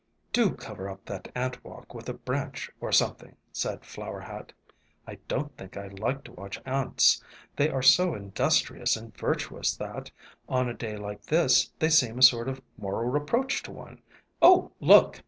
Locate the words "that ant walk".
1.05-1.93